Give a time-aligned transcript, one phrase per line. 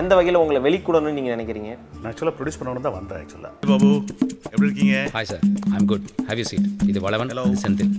[0.00, 1.70] எந்த வகையில் உங்களை வெளிக்கூடணும்னு நீங்கள் நினைக்கிறீங்க?
[2.00, 3.88] நான் ஆக்சுவலாக ப்ரொடியூஸ் பண்ணணும்னு தான் வந்தேன் ஆக்சுவலாக பாபு
[4.52, 4.94] எப்படி இருக்கீங்க?
[5.16, 5.42] Hi sir
[5.76, 7.32] I'm good have you seat இது வளவன்
[7.64, 7.92] செந்தில்.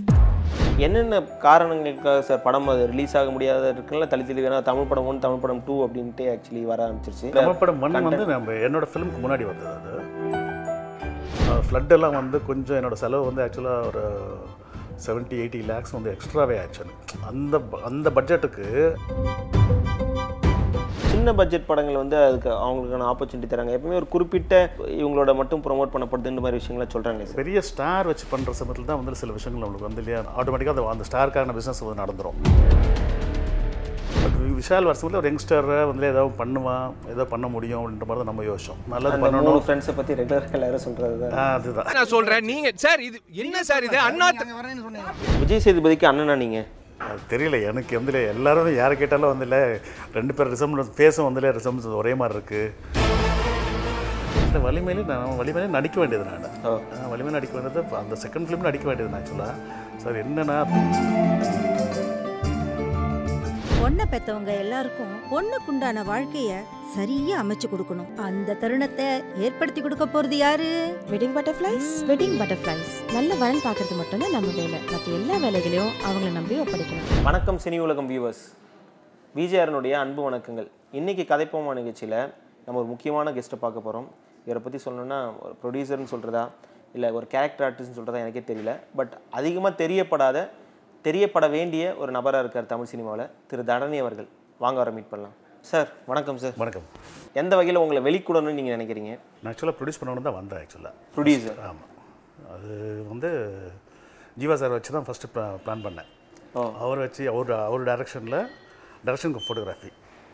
[0.86, 4.08] என்னென்ன காரணங்களுக்காக சார் படம் அது ரிலீஸ் ஆக முடியாத இருக்குல்ல?
[4.12, 7.30] தள்ளி தள்ளி வேணா தமிழ் படம் ஒன் தமிழ் படம் டூ அப்படின்ட்டு ஆக்சுவலி வர ஆரம்பிச்சிருச்சு.
[7.38, 9.94] தமிழ் படம் ஒன் வந்து நம்ம என்னோட ஃபிலிமுக்கு முன்னாடி வந்தது அது.
[11.68, 14.04] ஃப்ளட் எல்லாம் வந்து கொஞ்சம் என்னோட செலவு வந்து ஆக்சுவலாக ஒரு
[15.06, 16.84] செவன்ட்டி எயிட்டி லேக்ஸ் வந்து எக்ஸ்ட்ராவே ஆச்சு.
[17.30, 18.66] அந்த அந்த பட்ஜெட்டுக்கு
[21.24, 23.74] சின்ன பட்ஜெட் படங்கள் வந்து அதுக்கு அவங்களுக்கான ஆப்பர்ச்சுனிட்டி தராங்க.
[23.76, 24.54] எப்பவுமே ஒரு குறிப்பிட்ட
[25.02, 29.20] இவங்களோட மட்டும் ப்ரோமோட் பண்ணப்படுதுன்ற மாதிரி விஷயங்கள்லாம் சொல்கிறாங்க சார் பெரிய ஸ்டார் வச்சு பண்ணுற சமயத்தில் தான் வந்து
[29.20, 30.20] சில விஷயங்கள் நம்மளுக்கு வந்து இல்லையா?
[30.40, 32.36] ஆட்டோமேட்டிக்காக அந்த அந்த ஸ்டாருக்கான பிஸ்னஸ் வந்து நடந்துரும்.
[34.20, 38.46] பட் விஷால் வருஷத்தில் ஒரு யங்ஸ்டரை வந்து ஏதாவது பண்ணுவான் ஏதோ பண்ண முடியும் அப்படின்ற மாதிரி தான் நம்ம
[38.50, 38.84] யோசிச்சோம்.
[38.96, 39.64] நல்லது பண்ணணும்.
[39.66, 41.92] ஃப்ரெண்ட்ஸை பற்றி ரெகுலராக எல்லாரும் சொல்கிறது அதுதான்.
[42.00, 42.48] நான் சொல்றேன்.
[42.52, 44.00] நீங்க சார் இது என்ன சார் இது?
[44.10, 44.30] அண்ணா
[45.42, 49.62] விஜய் சேதுபதிக்கு அண்ணனா நீங்கள் அது தெரியல எனக்கு வந்து எல்லாரும் யாரை கேட்டாலும் வந்து இல்லை
[50.12, 52.74] ரெண்டு பேர் ரிசம்ஸ் ஃபேஸும் வந்து ரிசம்ஸ் ஒரே மாதிரி இருக்கு.
[54.46, 56.82] இந்த வலிமையிலே நான் வலிமையிலே நடிக்க வேண்டியது நான்.
[57.12, 59.54] வலிமையில நடிக்க வேண்டியது அந்த செகண்ட் ஃபிலிம் நடிக்க வேண்டியது ஆக்சுவலாக
[59.96, 60.58] சார் என்னன்னா
[64.04, 66.54] பொண்ணை பெத்தவங்க எல்லாருக்கும் பொண்ணுக்குண்டான வாழ்க்கைய
[66.94, 68.08] சரியா அமைச்சு கொடுக்கணும்.
[68.24, 69.06] அந்த தருணத்தை
[69.44, 70.66] ஏற்படுத்தி கொடுக்க போறது யாரு?
[71.12, 74.78] வெட்டிங் பட்டர்ஃப்ளைஸ் வெட்டிங் பட்டர்ஃப்ளைஸ் நல்ல வரன் பார்க்கறது மட்டும்தான் நம்ம வேலை.
[74.90, 77.06] மற்ற எல்லா வேலைகளையும் அவங்கள நம்பி ஒப்படைக்கணும்.
[77.28, 78.42] வணக்கம் சினி உலகம் வியூவர்ஸ்
[79.38, 80.68] விஜயரனுடைய அன்பு வணக்கங்கள்.
[81.00, 82.18] இன்னைக்கு கதைப்போமா நிகழ்ச்சியில்
[82.66, 84.10] நம்ம ஒரு முக்கியமான கெஸ்ட்டை பார்க்க போகிறோம்
[84.48, 86.44] இவரை பற்றி சொல்லணும்னா ஒரு ப்ரொடியூசர்னு சொல்கிறதா
[86.98, 88.74] இல்லை ஒரு கேரக்டர் ஆர்டிஸ்ட்னு சொல்கிறதா எனக்கே தெரியல.
[89.00, 90.46] பட் அதிகமாக தெரியப்படாத
[91.04, 94.28] தெரியப்பட வேண்டிய ஒரு நபராக இருக்கார் தமிழ் சினிமாவில் திரு தரணி அவர்கள்.
[94.64, 95.34] வாங்க வர மீட் பண்ணலாம்.
[95.70, 96.54] சார் வணக்கம் சார்.
[96.62, 96.86] வணக்கம்.
[97.40, 99.12] எந்த வகையில் உங்களை வெளிக்கூடணும்னு நீங்கள் நினைக்கிறீங்க?
[99.42, 101.90] நான் ஆக்சுவலாக ப்ரொடியூஸ் பண்ணணும்னு தான் வந்தேன் ஆக்சுவலாக ப்ரொடியூசர் ஆமாம்
[102.54, 102.70] அது
[103.12, 103.30] வந்து
[104.42, 105.30] ஜீவா சார் வச்சு தான் ஃபஸ்ட்டு
[105.64, 106.08] பிளான் பண்ணேன்.
[106.58, 106.62] ஓ.
[106.84, 108.40] அவர் வச்சு அவர் அவர் டைரக்ஷனில்
[109.06, 109.90] direction photography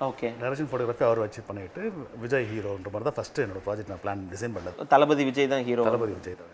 [0.08, 0.28] okay.
[0.42, 1.82] Direction photography அவர் வச்சு பண்ணிட்டு
[2.24, 4.86] விஜய் ஹீரோன்ற மாதிரி தான் ஃபஸ்ட்டு என்னோட ப்ராஜெக்ட் நான் பிளான் டிசைன் பண்ணது.
[4.94, 6.52] தளபதி விஜய் தான் ஹீரோ தளபதி விஜய் தான்.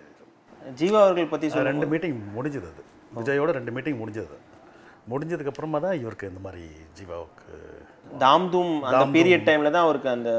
[0.81, 2.84] ஜீவா அவர்கள் பற்றி ரெண்டு மீட்டிங் முடிஞ்சது அது.
[3.12, 4.37] விஜயோட ரெண்டு மீட்டிங் முடிஞ்சது.
[5.11, 6.62] முடிஞ்சதுக்கு அப்புறமா தான் இவருக்கு இந்த மாதிரி
[6.99, 7.56] ஜீவாவுக்கு
[8.19, 10.31] தாம் தூம் அந்த பீரியட் டைம்ல தான் அவருக்கு அந்த.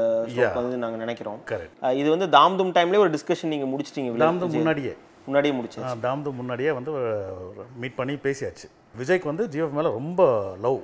[0.54, 1.40] வந்து நாங்க நினைக்கிறோம்.
[1.82, 4.24] அஹ் இது வந்து தாம் தூம் டைம்லயே ஒரு டிஸ்கஷன் நீங்க முடிச்சிட்டீங்க விஜய்.
[4.26, 4.94] தாம்து முன்னாடியே.
[5.26, 6.92] முன்னாடியே முடிச்சு ஆ, தாம்து முன்னாடியே வந்து
[7.76, 8.66] மீட் பண்ணி பேசியாச்சு.
[8.98, 10.22] விஜய்க்கு வந்து ஜீவா மேலே ரொம்ப
[10.60, 10.78] லவ்.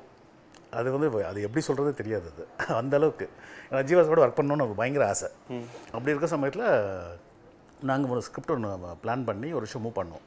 [0.71, 2.44] அது வந்து அது எப்படி சொல்கிறது தெரியாது அது.
[2.81, 3.27] அந்த அளவுக்கு.
[3.71, 5.28] ஏன்னா ஜீவா கூட ஒர்க் பண்ணணும்னு ஒரு பயங்கர ஆசை.
[5.93, 6.67] அப்படி இருக்க சமயத்தில்
[7.81, 8.69] நாங்கள் ஒரு ஸ்கிரிப்ட் ஒன்று
[9.05, 10.25] பிளான் பண்ணி ஒரு விஷயம் மூவ் பண்ணோம்.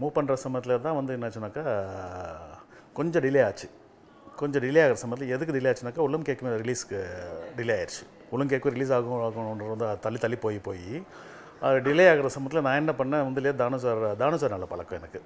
[0.00, 1.64] மூவ் பண்ணுற சமயத்தில் தான் வந்து என்னாச்சுனாக்கா
[2.98, 3.68] கொஞ்சம் டிலே ஆச்சு.
[4.40, 6.98] கொஞ்சம் டிலே ஆகிற சமயத்தில் எதுக்கு டிலே ஆச்சுனாக்கா உள்ளம் கேட்குமே ரிலீஸ்க்கு
[7.58, 8.04] டிலே ஆயிடுச்சு.
[8.34, 10.88] உள்ளம் கேட்கும் ரிலீஸ் ஆகும் ஆகணுன்றது வந்து அது தள்ளி தள்ளி போய் போய்
[11.66, 15.20] அது டிலே ஆகிற சமயத்தில் நான் என்ன பண்ணேன் வந்துலேயே தானு சார் தானு சார் நல்ல பழக்கம் எனக்கு.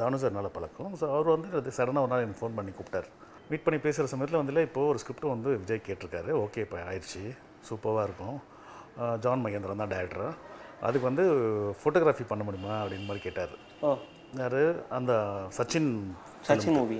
[0.00, 0.90] தானு சார் நல்ல பழக்கம்.
[1.00, 3.08] ஸோ அவர் வந்து சடனாக ஒரு நாள் எனக்கு ஃபோன் பண்ணி கூப்பிட்டார்.
[3.50, 6.30] மீட் பண்ணி பேசுகிற சமயத்தில் வந்துல இப்போது ஒரு ஸ்கிரிப்ட் வந்து விஜய் கேட்டிருக்காரு.
[6.44, 7.22] ஓகே இப்போ ஆயிடுச்சு.
[7.68, 8.36] சூப்பராக இருக்கும்.
[9.24, 10.28] ஜான் மகேந்திரன் தான் டேரக்டர்
[10.86, 11.24] அதுக்கு வந்து
[11.80, 13.54] ஃபோட்டோகிராஃபி பண்ண முடியுமா அப்படின்னு மாதிரி கேட்டார்.
[14.42, 14.60] யார்?
[14.98, 15.12] அந்த
[15.56, 15.90] சச்சின்
[16.48, 16.96] சச்சின் மூவி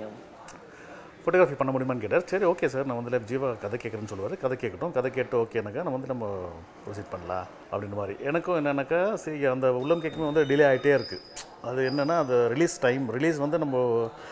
[1.23, 2.23] ஃபோட்டோகிராஃபி பண்ண முடியுமான்னு கேட்டார்.
[2.31, 4.35] சரி ஓகே சார் நான் வந்து ஜீவா கதை கேட்குறேன்னு சொல்லுவார்.
[4.43, 4.93] கதை கேட்கட்டும்.
[4.97, 6.25] கதை கேட்டு ஓகேனாக்கா நம்ம வந்து நம்ம
[6.83, 8.15] ப்ரொசீட் பண்ணலாம் அப்படின்ற மாதிரி.
[8.29, 11.25] எனக்கும் என்னென்னாக்கா சரி அந்த உள்ளம் கேட்குமே வந்து டிலே ஆகிட்டே இருக்குது
[11.69, 13.77] அது என்னென்னா அந்த ரிலீஸ் டைம் ரிலீஸ் வந்து நம்ம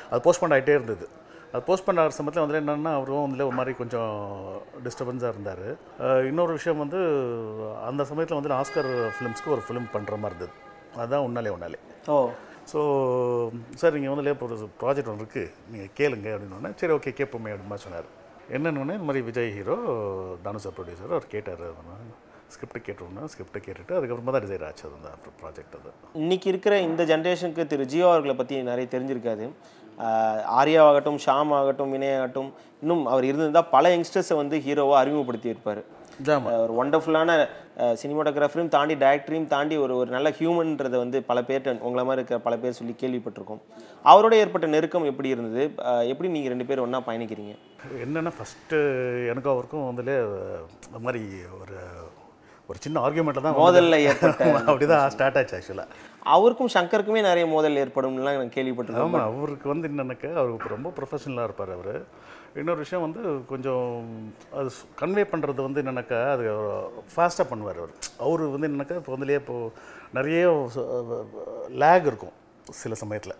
[0.09, 1.07] அது போஸ்ட்போன் ஆகிட்டே இருந்தது.
[1.51, 4.13] அது போஸ்ட்போன் ஆகிற சமயத்தில் வந்து என்னென்னா அவரும் வந்து ஒரு மாதிரி கொஞ்சம்
[4.85, 5.67] டிஸ்டர்பன்ஸாக இருந்தார்.
[6.29, 7.01] இன்னொரு விஷயம் வந்து
[7.89, 10.55] அந்த சமயத்தில் வந்து ஆஸ்கர் ஃபிலிம்ஸ்க்கு ஒரு ஃபிலிம் பண்ணுற மாதிரி இருந்தது.
[11.01, 11.79] அதுதான் உன்னாலே உன்னாலே.
[12.13, 12.17] ஓ.
[12.71, 12.79] ஸோ
[13.81, 17.85] சார் நீங்கள் வந்து இப்போ ஒரு ப்ராஜெக்ட் ஒன்று இருக்குது நீங்கள் கேளுங்க அப்படின்னு சரி ஓகே கேட்போமே அப்படின்னு
[17.87, 18.07] சொன்னார்.
[18.55, 19.75] என்னென்னு இந்த மாதிரி விஜய் ஹீரோ
[20.45, 21.65] தானு சார் ப்ரொடியூசர் அவர் கேட்டார்.
[22.53, 24.83] ஸ்கிரிப்டை கேட்டோன்னா ஸ்கிரிப்டை கேட்டுட்டு அதுக்கப்புறமா தான் டிசைட் ஆச்சு.
[24.87, 25.89] அது அந்த ப்ராஜெக்ட் அது.
[26.21, 29.47] இன்னைக்கு இருக்கிற இந்த ஜென்ரேஷனுக்கு திரு ஜீவா அவர்களை பற்றி நிறைய தெரிஞ்சிருக்காது.
[30.59, 32.49] ஆர்யாவாகட்டும் ஷாம் ஆகட்டும் வினய் ஆகட்டும்
[32.83, 35.96] இன்னும் அவர் இருந்திருந்தால் பல யங்ஸ்டர்ஸை வந்து ஹீரோவாக அறிமுகப்படுத்தி இருப்பார் ஆமா.
[36.63, 37.31] ஒரு ஒண்டர்ஃபுல்லான
[38.01, 42.55] சினிமாட்டோகிராஃபரையும் தாண்டி டேரக்டரையும் தாண்டி ஒரு ஒரு நல்ல ஹியூமன்றதை வந்து பல பேர்ட்ட உங்களை மாதிரி இருக்கிற பல
[42.61, 43.61] பேர் சொல்லி கேள்விப்பட்டிருக்கோம்.
[44.11, 45.63] அவரோட ஏற்பட்ட நெருக்கம் எப்படி இருந்தது?
[46.11, 47.53] எப்படி நீங்கள் ரெண்டு பேரும் ஒன்றா பயணிக்கிறீங்க?
[48.05, 48.79] என்னென்னா ஃபஸ்ட்டு
[49.31, 50.15] எனக்கும் அவருக்கும் வந்துலே
[50.89, 51.23] இந்த மாதிரி
[51.61, 51.77] ஒரு
[52.69, 55.93] ஒரு சின்ன ஆர்கியூமெண்ட்டில் தான் மோதல்ல ஏற்பட்ட அப்படி தான் ஸ்டார்ட் ஆச்சு ஆக்சுவலாக
[56.35, 59.13] அவருக்கும் சங்கருக்குமே நிறைய மோதல் ஏற்படும்லாம் நான் கேள்விப்பட்டிருக்கேன்.
[59.13, 61.93] ஆமாம் அவருக்கு வந்து என்னன்னாக்கா அவருக்கு ரொம்ப ப்ரொஃபஷனலாக இருப்பார் அவர்.
[62.59, 63.21] இன்னொரு விஷயம் வந்து
[63.51, 63.87] கொஞ்சம்
[64.59, 64.69] அது
[65.01, 66.45] கன்வே பண்ணுறது வந்து என்னன்னாக்கா அது
[67.13, 67.93] ஃபாஸ்ட்டாக பண்ணுவார் அவர்.
[68.25, 69.71] அவர் வந்து என்னன்னாக்கா இப்போ வந்துலேயே இப்போது
[70.17, 70.41] நிறைய
[71.83, 72.35] லேக் இருக்கும்
[72.81, 73.35] சில சமயத்தில்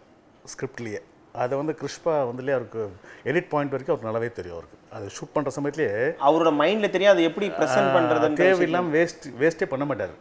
[0.53, 1.01] ஸ்கிரிப்ட்லேயே
[1.43, 2.83] அதை வந்து கிறிஸ்பா வந்துலேயே அவருக்கு
[3.29, 4.77] எடிட் பாயிண்ட் வரைக்கும் அவருக்கு நல்லாவே தெரியும் அவருக்கு.
[4.95, 5.97] அது ஷூட் பண்ணுற சமயத்துலேயே
[6.27, 10.15] அவரோட மைண்ட்ல தெரியும் அது எப்படி ப்ரெசென்ட் பண்றதுன்னு தேவையில்லாமல் வேஸ்ட் வேஸ்ட்டே பண்ண மாட்டார்.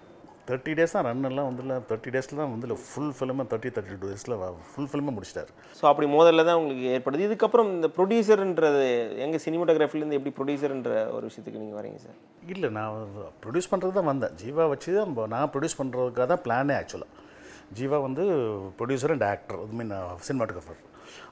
[0.48, 4.08] தேர்ட்டி டேஸ் தான் ரன் எல்லாம் வந்து தேர்ட்டி டேஸில் தான் வந்து ஃபுல் ஃபிலிமை தேர்ட்டி தேர்ட்டி டூ
[4.12, 4.34] டேஸில்
[4.72, 5.50] ஃபுல் ஃபிலிமை முடிச்சிட்டாரு.
[5.78, 7.26] ஸோ அப்படி மோதல்ல தான் உங்களுக்கு ஏற்படுது.
[7.28, 8.84] இதுக்கப்புறம் இந்த ப்ரொடியூசர்ன்றது
[9.26, 12.19] எங்கள் சினிமாட்டோகிராஃபிலேருந்து எப்படி ப்ரொடியூசர்ன்ற ஒரு விஷயத்துக்கு நீங்கள் வரீங்க சார்
[12.54, 13.12] இல்லை நான்
[13.44, 14.34] ப்ரொடியூஸ் பண்ணுறது தான் வந்தேன்.
[14.43, 17.12] ஜீவா வச்சு தான் நான் ப்ரொடியூஸ் பண்ணுறதுக்காக தான் பிளானே ஆக்சுவலாக
[17.78, 18.25] ஜீவா வந்து
[18.81, 19.94] ப்ரொடியூசர் அண்ட் ஆக்டர் அது மீன்
[20.28, 20.82] சினிமாட்டோகிராஃபர்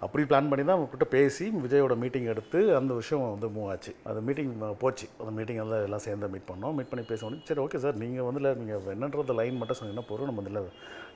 [0.04, 3.94] அப்படி பிளான் பண்ணி தான் அவங்ககிட்ட பேசி விஜயோட மீட்டிங் எடுத்து அந்த விஷயம் வந்து மூவ் ஆச்சு.
[4.10, 4.52] அந்த மீட்டிங்
[4.82, 5.08] போச்சு.
[5.20, 6.76] அந்த மீட்டிங் எல்லாம் எல்லாம் சேர்ந்து மீட் பண்ணோம்.
[6.80, 10.44] மீட் பண்ணி பேசணும் சரி ஓகே சார் நீங்கள் வந்து நீங்கள் என்னன்றது லைன் மட்டும் சொன்னீங்கன்னா போகிறோம் நம்ம
[10.46, 10.70] இதில்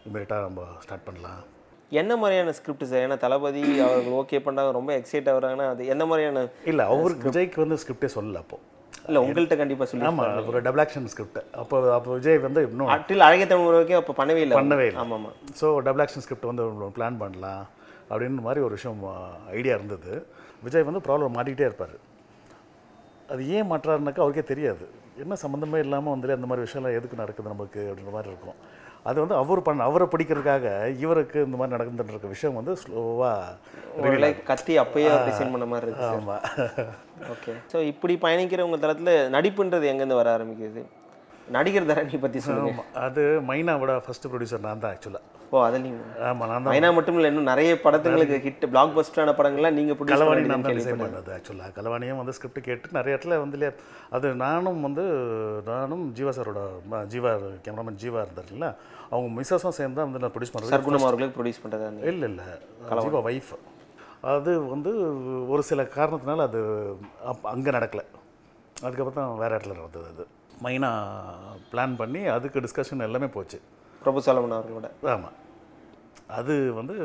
[0.09, 1.44] இமீடியட்டாக நம்ம ஸ்டார்ட் பண்ணலாம்.
[2.00, 6.43] என்ன மாதிரியான ஸ்கிரிப்ட் சார் ஏன்னா தளபதி அவர்கள் ஓகே பண்ணாங்க ரொம்ப எக்ஸைட் ஆகுறாங்கன்னா அது என்ன மாதிரியான
[6.73, 8.59] இல்லை அவருக்கு விஜய்க்கு வந்து ஸ்கிரிப்டே சொல்லல அப்போ.
[9.09, 13.25] இல்லை உங்கள்கிட்ட கண்டிப்பாக சொல்லி ஆமாம் ஒரு டபுள் ஆக்ஷன் ஸ்கிரிப்ட் அப்போ அப்போ விஜய் வந்து இன்னும் அட்டில்
[13.26, 14.56] அழகிய தமிழ் அப்போ பண்ணவே இல்லை.
[14.61, 15.00] பண்ணவே இல்லை.
[15.03, 15.37] ஆமாம் ஆமாம்.
[15.61, 16.65] ஸோ டபுள் ஆக்ஷன் ஸ்கிரிப்ட் வந்து
[16.97, 17.65] பிளான் பண்ணலாம்.
[18.10, 19.02] அப்படின்னு மாதிரி ஒரு விஷயம்
[19.58, 20.12] ஐடியா இருந்தது.
[20.66, 21.96] விஜய் வந்து ப்ராப்ளம் மாட்டிக்கிட்டே இருப்பார்.
[23.32, 24.84] அது ஏன் மாட்டுறாருனாக்கா அவருக்கே தெரியாது.
[25.22, 28.58] என்ன சம்மந்தமே இல்லாமல் வந்து அந்த மாதிரி விஷயம்லாம் எதுக்கு நடக்குது நமக்கு அப்படின்ற மாதிரி இருக்கும்.
[29.08, 30.66] அது வந்து அவர் பண்ண அவரை பிடிக்கிறதுக்காக
[31.05, 36.44] இவருக்கு இந்த மாதிரி நடந்துட்டு இருக்க விஷயம் வந்து ஸ்லோவாக கத்தி அப்பயே டிசைன் பண்ண மாதிரி இருக்கு ஆமாம்
[37.34, 40.82] ஓகே ஸோ இப்படி பயணிக்கிற உங்கள் தளத்தில் நடிப்புன்றது எங்கேருந்து வர ஆரம்பிக்குது?
[41.56, 42.72] நடிகர் தரணி பற்றி சொல்லுங்க.
[42.75, 47.16] ஆமாம் அது மைனாவோட ஃபஸ்ட்டு ப்ரொடியூசர் நான் தான் ஆக்சுவலாக ஓ அதில் நீங்கள் ஆமாம் நான் மைனா மட்டும்
[47.18, 51.30] இல்லை இன்னும் நிறைய படத்துங்களுக்கு ஹிட் பிளாக் பஸ்டரான படங்கள்லாம் நீங்கள் ப்ரொடியூஸ் கலவாணி நான் தான் டிசைன் பண்ணது
[51.36, 53.72] ஆக்சுவலாக கலவாணியும் வந்து ஸ்கிரிப்ட் கேட்டு நிறைய இடத்துல வந்து இல்லையா
[54.16, 55.04] அது நானும் வந்து
[55.70, 56.62] நானும் ஜீவா சாரோட
[57.14, 57.32] ஜீவா
[57.66, 58.70] கேமராமேன் ஜீவா இருந்தார் இல்லை
[59.12, 62.46] அவங்க மிஸ்ஸஸும் சேர்ந்து தான் வந்து நான் ப்ரொடியூஸ் பண்ணுறது சர்க்குணம் அவர்களுக்கு ப்ரொடியூஸ் பண்ணுறதா இல்லை இல்லை.
[63.06, 63.52] ஜீவா ஒய்ஃப்
[64.34, 64.92] அது வந்து
[65.54, 66.60] ஒரு சில காரணத்தினால அது
[67.32, 68.04] அப் அங்கே நடக்கலை.
[68.86, 70.24] அதுக்கப்புறம் தான் வேறு இடத்துல நடந்தது அது.
[70.64, 70.90] மைனா
[71.72, 73.58] பிளான் பண்ணி அதுக்கு டிஸ்கஷன் எல்லாமே போச்சு.
[74.02, 74.88] பிரபு சாலமன் அவர்களோட.
[75.14, 75.36] ஆமாம்
[76.38, 76.96] அது வந்து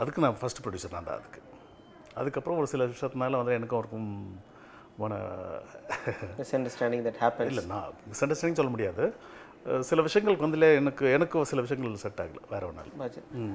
[0.00, 1.40] அதுக்கு நான் ஃபஸ்ட் ப்ரொடியூசர் நான் தான் அதுக்கு.
[2.20, 4.08] அதுக்கப்புறம் ஒரு சில விஷயத்தினால வந்து எனக்கும் அவருக்கும்
[5.00, 5.18] போன
[6.40, 9.04] மிஸ் அண்டர்ஸ்டாண்டிங் தட் ஹேப்பன் இல்லை நான் மிஸ் அண்டர்ஸ்டாண்டிங் சொல்ல முடியாது.
[9.88, 13.08] சில விஷயங்களுக்கு வந்து எனக்கு எனக்கு சில விஷயங்கள் செட் ஆகல வேற ஒன்றும் இல்லை.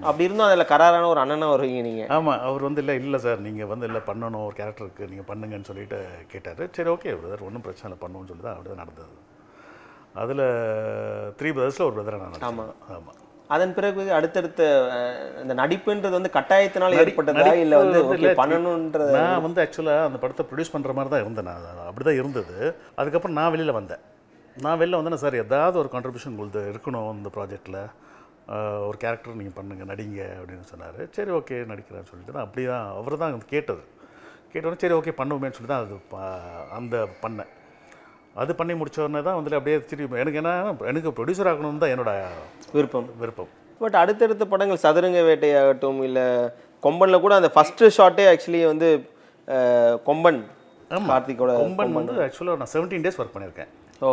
[0.08, 3.70] அப்படி இருந்தும் அதில் கராரான ஒரு அண்ணனா வருவீங்க நீங்கள் ஆமாம் அவர் வந்து இல்லை இல்லை சார் நீங்கள்
[3.72, 6.00] வந்து இல்லை பண்ணணும் ஒரு கேரக்டருக்கு நீங்கள் பண்ணுங்கன்னு சொல்லிட்டு
[6.34, 6.64] கேட்டார்.
[6.78, 9.16] சரி ஓகே பிரதர் ஒன்றும் பிரச்சனை இல்லை பண்ணுவோம்னு சொல்லி தான் அப்படி தான் நடந்தது.
[10.24, 10.44] அதில்
[11.40, 13.18] த்ரீ பிரதர்ஸில் ஒரு பிரதரை நான் ஆமாம் ஆமாம்
[13.56, 14.62] அதன் பிறகு அடுத்தடுத்த
[15.42, 17.52] இந்த நடிப்புன்றது வந்து கட்டாயத்தினால ஏற்பட்டதா?
[17.64, 21.88] இல்லை வந்து ஓகே பண்ணணுன்றது நான் வந்து ஆக்சுவலாக அந்த படத்தை ப்ரொடியூஸ் பண்ணுற மாதிரி தான் இருந்தேன் நான்.
[21.90, 22.58] அப்படி தான் இருந்தது.
[23.02, 24.04] அதுக்கப்புறம் நான் வெளியில் வந்தேன்.
[24.66, 27.80] நான் வெளில வந்தேன்னா சார் ஏதாவது ஒரு கான்ட்ரிபியூஷன் உங்களுக்கு இருக்கணும் இந்த ப்ராஜெக்டில்
[28.88, 31.00] ஒரு கேரக்டர் நீங்கள் பண்ணுங்க நடிங்க அப்படின்னு சொன்னார்.
[31.18, 33.84] சரி ஓகே நடிக்கிறேன்னு சொல்லிட்டு தான் அப்படி தான் அவர் தான் கேட்டது.
[34.52, 35.96] கேட்டோன்னே சரி ஓகே பண்ணுவோமேன்னு சொல்லி தான் அது
[36.80, 37.52] அந்த பண்ணேன்.
[38.38, 40.52] அது பண்ணி முடிச்ச உடனே தான் வந்து அப்படியே திரும்பி எனக்கு என்ன
[40.92, 42.12] எனக்கு ப்ரொடியூசர் ஆகணும்னு தான் என்னோட
[42.74, 43.08] விருப்பம்.
[43.22, 43.50] விருப்பம்.
[43.82, 46.26] பட் அடுத்தடுத்த படங்கள் சதுரங்க வேட்டையாகட்டும் இல்லை
[46.84, 48.90] கொம்பனில் கூட அந்த ஃபஸ்ட்டு ஷாட்டே ஆக்சுவலி வந்து
[50.08, 50.40] கொம்பன்
[51.10, 53.72] கார்த்திகோட கொம்பன் வந்து ஆக்சுவலாக நான் செவன்டீன் டேஸ் ஒர்க் பண்ணியிருக்கேன்.
[54.02, 54.12] ஓ.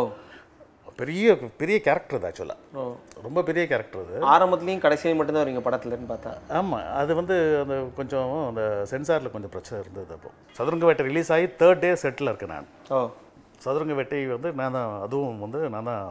[0.99, 2.91] பெரிய பெரிய கேரக்டர் அது ஆக்சுவலாக
[3.23, 4.17] ரொம்ப பெரிய கேரக்டர் அது.
[4.33, 6.31] ஆரம்பத்துலேயும் கடைசியிலையும் மட்டும்தான் வரீங்க படத்துலன்னு பார்த்தா.
[6.59, 8.61] ஆமாம் அது வந்து அந்த கொஞ்சம் அந்த
[8.91, 10.31] சென்சாரில் கொஞ்சம் பிரச்சனை இருந்தது அப்போ.
[10.51, 12.69] சதுரங்க வேட்டை ரிலீஸ் ஆகி தேர்ட் டே செட்டில் இருக்கேன் நான்.
[12.89, 12.99] ஓ.
[13.65, 16.07] சதுரங்க வேட்டை வந்து நான் தான் அதுவும் வந்து நான் தான்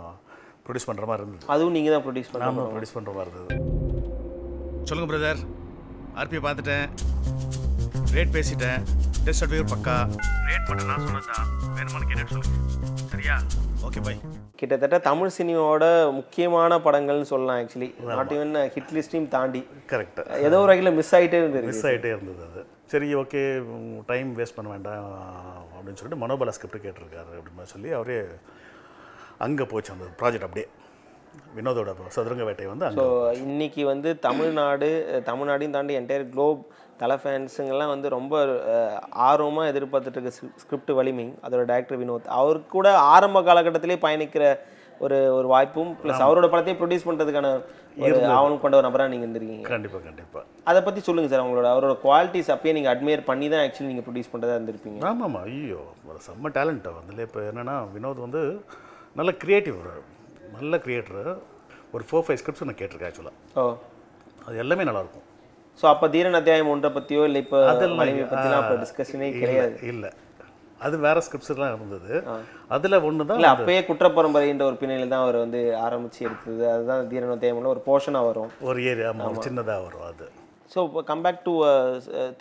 [0.67, 1.51] ப்ரொடியூஸ் பண்ணுற மாதிரி இருந்தது.
[1.55, 3.59] அதுவும் நீங்கள் தான் ப்ரொடியூஸ் நான் பண்ண தான் ப்ரொடியூஸ் பண்ணுற மாதிரி இருந்தது.
[4.91, 5.43] சொல்லுங்க பிரதர்
[6.23, 6.87] ஆர்பி பார்த்துட்டேன்.
[8.17, 8.81] ரேட் பேசிட்டேன்.
[9.27, 9.97] டெஸ்ட் சர்டிஃபிகேட் பக்கா.
[10.49, 11.47] ரேட் மட்டும் நான் சொன்னதான்
[11.77, 12.57] வேணுமான்னு கேட்டு சொல்லுங்க.
[13.13, 13.37] சரியா?
[13.89, 14.17] ஓகே பை
[14.59, 15.85] கிட்டத்தட்ட தமிழ் சினிமாவோட
[16.19, 19.63] முக்கியமான படங்கள்னு சொல்லலாம் ஆக்சுவலி நாட் ஈவன் ஹிட் லிஸ்டையும் தாண்டி.
[19.93, 22.63] கரெக்டாக ஏதோ ஒரு வகையில் மிஸ் ஆகிட்டே இருந்தது மிஸ் ஆகிட்டே இருந்தது அது.
[22.93, 23.43] சரி ஓகே
[24.13, 25.09] டைம் வேஸ்ட் பண்ண வேண்டாம்
[25.77, 28.19] அப்படின்னு சொல்லிட்டு மனோபல ஸ்கிரிப்ட் கேட்டிருக்காரு அப்படின்னு சொல்லி அவரே
[29.47, 30.69] அங்கே போச்சு அந்த ப்ராஜெக்ட் அப்படியே.
[31.57, 33.05] வினோதோட சதுரங்க வேட்டை வந்து ஸோ
[33.45, 34.89] இன்னைக்கு வந்து தமிழ்நாடு
[35.29, 36.61] தமிழ்நாடையும் தாண்டி என்டையர் குளோப்
[37.01, 38.35] தலை ஃபேன்ஸுங்கெல்லாம் வந்து ரொம்ப
[39.29, 40.33] ஆர்வமாக எதிர்பார்த்துட்டு இருக்க
[40.63, 42.29] ஸ்கிரிப்ட் வலிமை அதோட டைரக்டர் வினோத்.
[42.39, 44.45] அவர் கூட ஆரம்ப காலகட்டத்திலே பயணிக்கிற
[45.01, 47.49] ஒரு ஒரு வாய்ப்பும் ப்ளஸ் அவரோட படத்தையும் ப்ரொடியூஸ் பண்ணுறதுக்கான
[48.05, 49.65] ஒரு ஆவணம் கொண்ட ஒரு நபராக நீங்கள் இருந்திருக்கீங்க.
[49.71, 53.91] கண்டிப்பாக கண்டிப்பாக அதை பற்றி சொல்லுங்கள் சார் அவங்களோட அவரோட குவாலிட்டிஸ் அப்பயே நீங்கள் அட்மையர் பண்ணி தான் ஆக்சுவலி
[53.91, 55.01] நீங்கள் ப்ரொடியூஸ் பண்ணுறதா இருந்திருப்பீங்க.
[55.11, 58.43] ஆமாம்மா ஐயோ ஒரு செம்ம டேலண்ட் வந்து இப்போ என்னென்னா வினோத் வந்து
[59.17, 59.79] நல்ல க்ரியேட்டிவ்
[60.57, 61.29] நல்ல கிரியேட்டர்
[61.95, 63.77] ஒரு ஃபோர் ஃபைவ் ஸ்கிரிப்ட்ஸ் நான் கேட்டிருக்கேன் ஆக்சுவலாக ஓ.
[64.47, 65.29] அது எல்லாமே நல்லாயிருக்கும்
[65.81, 69.75] ஸோ அப்போ தீரன் அத்தியாயம் ஒன்றை பற்றியோ இல்லை இப்போ அதெல்லாம் வலிமை பற்றிலாம் இப்போ டிஸ்கஷனே கிடையாது.
[69.93, 70.11] இல்லை.
[70.85, 72.13] அது வேற ஸ்கிரிப்ட்ஸ்லாம் இருந்தது.
[72.75, 76.63] அதில் ஒன்று தான் இல்லை அப்பயே குற்றப்பரம்பரைன்ற ஒரு பின்னணியில் தான் அவர் வந்து ஆரம்பித்து எடுத்தது.
[76.75, 78.51] அதுதான் தீரன் அத்தியாயம்ல ஒரு போர்ஷனாக வரும்.
[78.69, 79.11] ஒரு ஏரியா
[79.47, 80.27] சின்னதாக வரும் அது.
[80.73, 81.55] ஸோ இப்போ come back to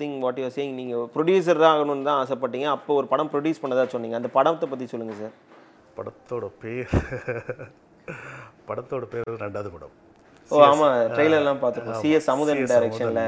[0.01, 2.67] thing what you're saying நீங்கள் ப்ரொடியூசர் ஆகணும்னு தான் ஆசைப்பட்டீங்க.
[2.75, 4.17] அப்போ ஒரு படம் ப்ரொடியூஸ் பண்ணதா சொன்னீங்க.
[4.21, 5.35] அந்த படத்தை பற்றி சொல்லுங்கள் சார்
[5.97, 6.95] படத்தோட பேர்
[8.69, 9.95] படத்தோட பேர் ரெண்டாவது படம்.
[10.51, 12.03] ஓ ஆமாம் ட்ரெய்லர்லாம் பார்த்துருக்கோம்.
[12.03, 13.25] சிஎஸ் அமுதன் டைரக்ஷனில்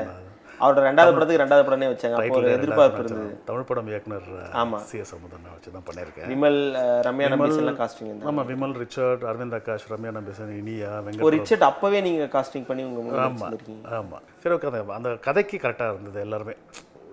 [0.63, 2.15] அவரோட ரெண்டாவது படத்துக்கு ரெண்டாவது படமே வச்சாங்க.
[2.17, 3.31] அப்போ ஒரு எதிர்பார்ப்பு இருந்தது.
[3.47, 4.27] தமிழ் படம் இயக்குனர்
[4.61, 4.77] ஆமா.
[4.89, 6.29] சி எஸ் அமுதன் வச்சு தான் பண்ணியிருக்கேன்.
[6.31, 6.59] விமல்
[7.07, 11.67] ரம்யா நம்பீஸ் எல்லாம் காஸ்டிங் ஆமாம் விமல் ரிச்சர்ட் அரவிந்த் ஆகாஷ் ரம்யா நம்பீசன் இனியா ஒரு வெங்கட் ரிச்சர்ட்
[11.69, 16.55] அப்பவே நீங்க காஸ்டிங் பண்ணி உங்க முன்னாடி ஆமாம் ஆமாம் சரி ஓகே அந்த கதைக்கு கரெக்டாக இருந்தது எல்லாருமே.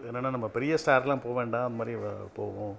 [0.09, 1.95] என்னென்னா நம்ம பெரிய ஸ்டார்லாம் போக வேண்டாம் அந்த மாதிரி
[2.39, 2.75] போவோம்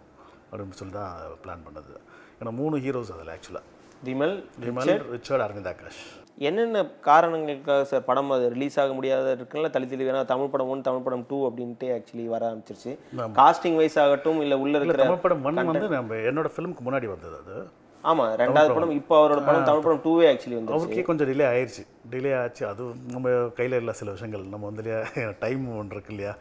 [0.50, 1.14] அப்படின்னு சொல்லி தான்
[1.46, 1.94] பிளான் பண்ணது.
[2.40, 3.66] ஏன்னா மூணு ஹீரோஸ் அதில் ஆக்சுவலாக
[4.10, 5.46] விமல் விமல் ரிச்சர்ட்.
[5.48, 6.04] அரவிந்த் ஆகாஷ்
[6.38, 10.82] என்னென்ன காரணங்களுக்காக சார் படம் அது ரிலீஸ் ஆக முடியாத இருக்குல்ல தள்ளி தள்ளி வேணா தமிழ் படம் ஒன்
[10.88, 12.92] தமிழ் படம் டூ அப்படின்ட்டு ஆக்சுவலி வர ஆரம்பிச்சிருச்சு.
[13.40, 17.38] காஸ்டிங் வைஸ் ஆகட்டும் இல்ல உள்ள இருக்கிற தமிழ் படம் ஒன் வந்து நம்ம என்னோட ஃபிலிமுக்கு முன்னாடி வந்தது
[17.42, 17.58] அது.
[18.04, 18.96] ஆமா ரெண்டாவது படம்.
[19.00, 22.64] இப்போ அவரோட படம் தமிழ் படம் டூவே ஆக்சுவலி வந்து அவருக்கே கொஞ்சம் டிலே ஆயிடுச்சு டிலே ஆச்சு.
[22.72, 24.44] அது நம்ம கையில் இல்லை சில விஷயங்கள்.
[24.54, 26.34] நம்ம வந்து இல்லையா டைம் ஒன்று இருக்கு இல்லையா.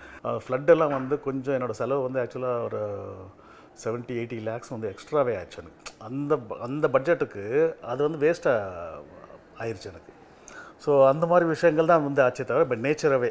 [0.45, 2.83] ஃப்ளட் எல்லாம் வந்து கொஞ்சம் என்னோட செலவு வந்து ஆக்சுவலாக ஒரு
[3.85, 5.93] செவன்ட்டி எயிட்டி லேக்ஸ் வந்து எக்ஸ்ட்ராவே ஆயிடுச்சு எனக்கு.
[6.09, 7.45] அந்த அந்த பட்ஜெட்டுக்கு
[7.93, 9.21] அது வந்து வேஸ்ட்டாக
[9.63, 10.13] ஆயிடுச்சு எனக்கு.
[10.85, 13.31] ஸோ அந்த மாதிரி விஷயங்கள் தான் வந்து ஆச்சே தவிர பட் நேச்சராகவே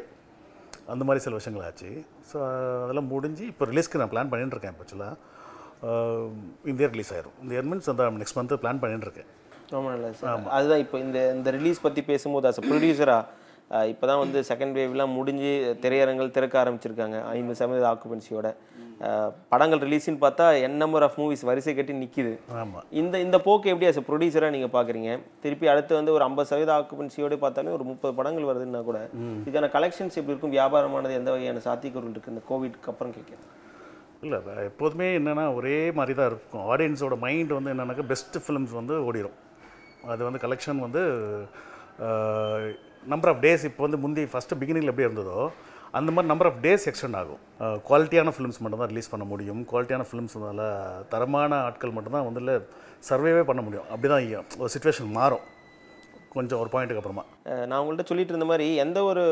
[0.92, 1.90] அந்த மாதிரி சில விஷயங்கள் ஆச்சு.
[2.30, 2.36] ஸோ
[2.84, 5.30] அதெல்லாம் முடிஞ்சு இப்போ ரிலீஸ்க்கு நான் பிளான் பண்ணிட்டு இருக்கேன் ஆக்சுவலாக
[6.70, 7.36] இந்த இயர் ரிலீஸ் ஆயிரும்.
[7.42, 9.30] இந்த இயர் மீன்ஸ் அந்த நெக்ஸ்ட் மந்த்து பிளான் பண்ணிட்டு இருக்கேன்
[9.74, 10.48] ரொம்ப நல்லது சார்.
[10.56, 13.18] அதுதான் இப்போ இந்த இந்த ரிலீஸ் பற்றி பேசும்போது அஸ் ப்ரொடியூசரா
[13.92, 15.50] இப்போ தான் வந்து செகண்ட் வேவ்லாம் முடிஞ்சு
[15.82, 17.18] திரையரங்கள் திறக்க ஆரம்பிச்சிருக்காங்க.
[17.36, 18.48] ஐம்பது சதவீத ஆக்குபென்சியோட
[19.52, 23.88] படங்கள் ரிலீஸ்னு பார்த்தா என் நம்பர் ஆஃப் மூவிஸ் வரிசை கட்டி நிற்கிது ஆமாம் இந்த இந்த போக்கு எப்படி
[23.90, 25.10] அஸ் ப்ரொடியூசராக நீங்கள் பார்க்குறீங்க
[25.44, 29.00] திருப்பி அடுத்து வந்து ஒரு ஐம்பது சதவீத ஆக்குபென்சியோட பார்த்தாலே ஒரு முப்பது படங்கள் வருதுன்னா கூட
[29.42, 30.54] இதுக்கான கலெக்ஷன்ஸ் எப்படி இருக்கும்?
[30.58, 33.48] வியாபாரமானது எந்த வகையான சாத்தியக்கூறுகள் இருக்குது இந்த கோவிட்க்கு அப்புறம் கேட்குறேன்.
[34.26, 34.38] இல்லை
[34.70, 36.64] எப்போதுமே என்னென்னா ஒரே மாதிரி தான் இருக்கும்.
[36.72, 39.38] ஆடியன்ஸோட மைண்ட் வந்து என்னென்னாக்கா பெஸ்ட் ஃபிலிம்ஸ் வந்து ஓடிடும்
[40.12, 41.02] அது வந்து கலெக்ஷன் வந்து
[43.12, 45.40] நம்பர் ஆஃப் டேஸ் இப்போ வந்து முந்தி ஃபஸ்ட்டு பிகினிங்கில் எப்படி இருந்ததோ
[45.98, 47.40] அந்த மாதிரி நம்பர் ஆஃப் டேஸ் எக்ஸ்டெண்ட் ஆகும்.
[47.88, 49.60] குவாலிட்டியான ஃபிலிம்ஸ் மட்டும் தான் ரிலீஸ் பண்ண முடியும்.
[49.70, 50.36] குவாலிட்டியான ஃபிலிம்ஸ்
[51.14, 52.54] தரமான ஆட்கள் மட்டும்தான் வந்து
[53.08, 53.88] சர்வேவே பண்ண முடியும்.
[53.92, 55.44] அப்படி தான் ஒரு சுச்சுவேஷன் மாறும்.
[56.34, 57.24] கொஞ்சம் ஒரு பாயிண்ட்டுக்கு அப்புறமா.
[57.70, 59.24] நான் உங்கள்கிட்ட சொல்லிட்டு இருந்த மாதிரி எந்த ஒரு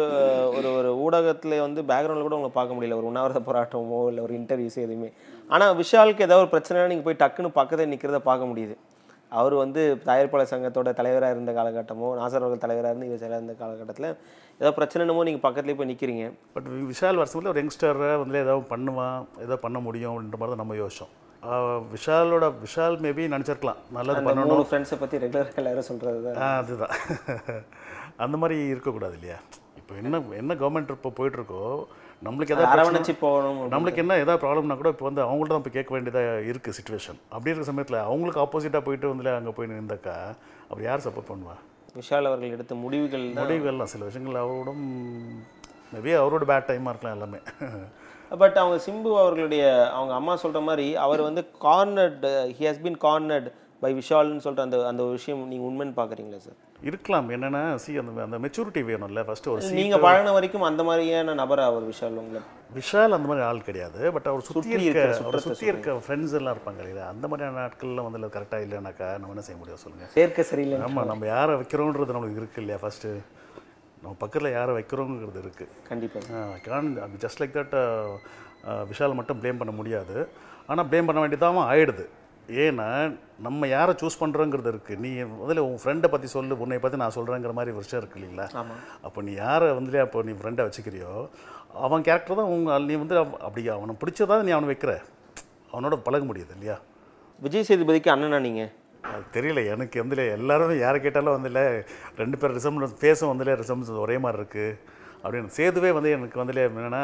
[0.56, 2.98] ஒரு ஒரு ஊடகத்தில் வந்து பேக்ரவுண்டில் கூட உங்களை பார்க்க முடியல.
[3.00, 5.10] ஒரு உண்ணாவிரத போராட்டமோ இல்லை ஒரு இன்டர்வியூஸ் எதுவுமே.
[5.54, 8.76] ஆனால் விஷாலுக்கு ஏதாவது ஒரு பிரச்சனைனா நீங்கள் போய் டக்குன்னு பக்கத்தில் நிற்கிறத பார்க்க முடியுது.
[9.38, 14.08] அவர் வந்து தயாரிப்பாளர் சங்கத்தோட தலைவராக இருந்த காலகட்டமோ நாசர் அவர்கள் தலைவராக இருந்து இவர் இருந்த காலகட்டத்தில்
[14.60, 16.24] ஏதோ பிரச்சனைனமோ நீங்கள் பக்கத்துலேயே போய் நிற்கிறீங்க
[16.54, 19.14] பட் விஷால் வருஷத்தில் ஒரு யங்ஸ்டரை வந்து ஏதாவது பண்ணுவான்
[19.44, 21.12] ஏதோ பண்ண முடியும் அப்படின்ற மாதிரி தான் நம்ம யோசிச்சோம்.
[21.94, 23.78] விஷாலோட விஷால் மேபி நினச்சிருக்கலாம்.
[23.96, 24.66] நல்லது பண்ணணும்.
[24.70, 26.36] ஃப்ரெண்ட்ஸை பற்றி ரெகுலராக எல்லாரும் சொல்கிறது தான்.
[26.60, 26.92] அதுதான்.
[28.24, 29.38] அந்த மாதிரி இருக்கக்கூடாது இல்லையா?
[29.80, 31.62] இப்போ என்ன என்ன கவர்மெண்ட் இப்போ போயிட்டுருக்கோ
[32.22, 35.90] நம்மளுக்கு எதாவது அரவணைச்சு போகணும் நம்மளுக்கு என்ன ஏதாவது ப்ராப்ளம்னா கூட இப்போ வந்து அவங்கள்ட்ட தான் போய் கேட்க
[35.94, 40.16] வேண்டியதாக இருக்குது சுச்சுவேஷன் அப்படி இருக்கிற சமயத்தில் அவங்களுக்கு ஆப்போசிட்டாக போயிட்டு வந்து அங்கே போய் நின்றாக்கா
[40.68, 41.56] அப்படி யார் சப்போர்ட் பண்ணுவா?
[41.98, 44.72] விஷால் அவர்கள் எடுத்த முடிவுகள் முடிவுகள்லாம் சில விஷயங்கள் அவரோட
[45.94, 47.40] மேபி அவரோட பேட் டைமாக இருக்கலாம் எல்லாமே.
[48.38, 52.26] பட் அவங்க சிம்பு அவர்களுடைய அவங்க அம்மா சொல்ற மாதிரி அவர் வந்து cornered
[52.58, 53.48] he has been cornered
[53.82, 57.26] by விஷால்னு சொல்லிட்டு அந்த அந்த விஷயம் நீங்க உண்மைன்னு பாக்குறீங்களா சார் இருக்கலாம்.
[57.36, 61.88] என்னென்னா சி அந்த அந்த மெச்சூரிட்டி வேணும்ல ஃபஸ்ட்டு ஒரு நீங்க பழகின வரைக்கும் அந்த மாதிரியான நபர் அவர்
[61.90, 62.42] விஷால் உங்களை?
[62.78, 64.00] விஷால் அந்த மாதிரி ஆள் கிடையாது.
[64.16, 67.06] பட் அவர் சுற்றி இருக்க இருக்கிற அவரை சுற்றி இருக்க ஃப்ரெண்ட்ஸ் எல்லாம் இருப்பாங்க இல்லையா?
[67.14, 71.26] அந்த மாதிரியான நாட்கள்லாம் வந்து கரெக்டாக இல்லைனாக்கா நம்ம என்ன செய்ய முடியும் சொல்லுங்கள் சேர்க்க சரியில்லை ஆமாம் நம்ம
[71.34, 73.10] யாரை வைக்கிறோன்றது நம்மளுக்கு இருக்கு இல்லையா ஃபஸ்ட்டு
[74.02, 76.20] நம்ம பக்கத்தில் யாரை வைக்கிறோங்கிறது இருக்குது கண்டிப்பா.
[76.68, 76.88] Can
[77.24, 77.76] just like that
[78.92, 80.16] Vishal மட்டும் ப்ளேம் பண்ண முடியாது.
[80.70, 82.06] ஆனால் ப்ளேம் பண்ண வேண்டியதாகவும் ஆயிடுது.
[82.64, 82.86] ஏன்னா
[83.46, 87.52] நம்ம யாரை சூஸ் பண்ணுறோங்கிறது இருக்குது நீ முதல்ல உன் ஃப்ரெண்டை பற்றி சொல்லு உன்னை பற்றி நான் சொல்கிறேங்கிற
[87.58, 88.46] மாதிரி விஷயம் இருக்கு இல்லைங்களா?
[89.06, 91.12] அப்போ நீ யாரை வந்து அப்போ நீ ஃப்ரெண்டை வச்சுக்கிறியோ
[91.86, 93.16] அவன் கேரக்டர் தான் உங்க நீ வந்து
[93.46, 94.94] அப்படி அவனை பிடிச்சதா நீ அவனை வைக்கிற?
[95.72, 96.76] அவனோட பழக முடியுது இல்லையா?
[97.44, 98.62] விஜய் சேதுபதிக்கு அண்ணனா நீங்க?
[99.10, 99.60] அது தெரியல.
[99.74, 101.66] எனக்கு வந்து எல்லாரும் யாரை கேட்டாலும் வந்து இல்லை
[102.22, 104.76] ரெண்டு பேர் ரிசம்பிளன்ஸ் ஃபேஸும் வந்து ரிசம்பிளன்ஸ் ஒரே மாதிரி இருக்குது
[105.22, 105.50] அப்படின்னு.
[105.58, 107.02] சேதுவே வந்து எனக்கு வந்து என்னென்னா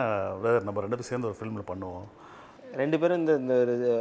[0.66, 2.06] நம்ம ரெண்டு பேரும் சேர்ந்து ஒரு ஃபிலிமில் பண்ணுவோம்.
[2.76, 3.54] ரெண்டு பேரும் இந்த இந்த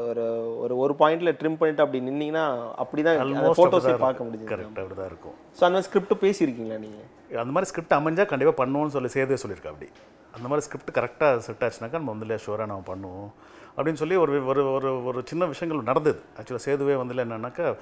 [0.04, 0.28] ஒரு-
[0.58, 2.44] ஒரு ஒரு பாயிண்ட்ல ட்ரிம் பண்ணிட்டு அப்படி நின்னீங்கன்னா
[2.84, 5.34] அப்படிதான் அந்த ஆல்மோஸ்ட் போட்டோஸை பார்க்க முடியுது கரெக்ட் அப்படி தான் இருக்கும்.
[5.50, 7.02] ஸோ அந்த மாதிரி ஸ்கிரிப்ட் பேசியிருக்கீங்களா நீங்க?
[7.40, 9.90] அந்த மாதிரி ஸ்கிரிப்ட் அமைஞ்சா கண்டிப்பாக பண்ணுவோம்னு சொல்லி சேதுவே சொல்லியிருக்கா அப்படி.
[10.32, 13.30] அந்த மாதிரி ஸ்கிரிப்ட் கரெக்டாக செட் ஆச்சுனாக்கா நம்ம வந்து ஷூராக நம்ம பண்ணுவோம்.
[13.78, 16.20] அப்படின்னு சொல்லி ஒரு ஒரு ஒரு ஒரு சின்ன விஷயங்கள் நடந்தது.
[16.38, 17.76] ஆக்சுவலாக சேதுவே வந்து என்னன்னாக்கா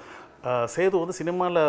[0.76, 1.62] சேது வந்து சினிமாவில்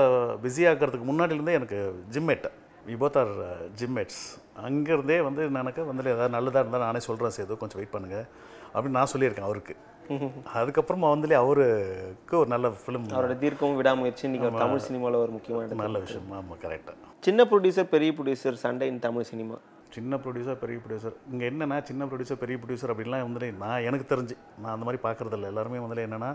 [0.43, 1.79] பிஸி ஆகிறதுக்கு முன்னாடிலேருந்தே எனக்கு
[2.13, 2.47] gymmate
[2.87, 3.33] we both are
[3.81, 4.23] gymmates
[4.67, 8.27] அங்கேருந்தே வந்து என்னன்னாக்கா வந்து ஏதாவது நல்லதாக இருந்தால் நானே சொல்கிறேன் சேது கொஞ்சம் வெயிட் பண்ணுங்கள்
[8.75, 9.75] அப்படின்னு நான் சொல்லியிருக்கேன் அவருக்கு.
[10.61, 16.01] அதுக்கப்புறமா வந்து அவருக்கு ஒரு நல்ல ஃபிலிம் அவரோட தீர்க்கமும் விடாமுயற்சி ஒரு தமிழ் சினிமாவில் ஒரு முக்கியமான நல்ல
[16.03, 16.27] விஷயம்.
[16.39, 19.57] ஆமாம் கரெக்டாக சின்ன ப்ரொடியூசர் பெரிய ப்ரொடியூசர் சண்டை இன் தமிழ் சினிமா.
[19.97, 24.37] சின்ன ப்ரொடியூசர் பெரிய ப்ரொடியூசர் இங்கே என்னென்னா சின்ன ப்ரொடியூசர் பெரிய ப்ரொடியூசர் அப்படின்லாம் வந்து நான் எனக்கு தெரிஞ்சு
[24.63, 26.31] நான் அந்த மாதிரி பார்க்குறதில்ல எல்லாருமே வந்து என்னென்னா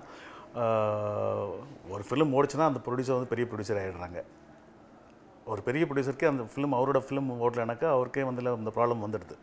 [1.95, 4.21] ஒரு ஃபிலிம் ஓடிச்சுன்னா அந்த ப்ரொடியூசர் வந்து பெரிய ப்ரொடியூசர் ஆகிடுறாங்க
[5.51, 9.37] ஒரு பெரிய ப்ரொடியூசருக்கே அந்த ஃபிலிம் அவரோட ஃபிலிம் ஓடலைனாக்கா அவருக்கே வந்து இந்த ப்ராப்ளம் வந்துடுது.